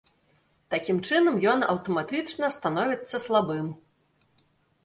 Такім 0.73 0.97
чынам, 1.07 1.37
ён 1.51 1.59
аўтаматычна 1.73 2.49
становіцца 2.57 3.15
слабым. 3.27 3.67